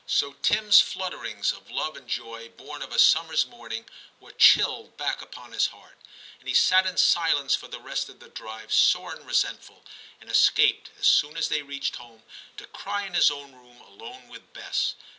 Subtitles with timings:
[0.07, 3.85] So Tim's flutterings of love and joy born of a summer s morning
[4.19, 5.95] were chilled back upon his heart,
[6.39, 9.85] and he sat in silence for the rest of the drive sore and resentful,
[10.19, 12.23] and escaped as soon as they reached home
[12.57, 14.95] to cry in his own room alone with Bess.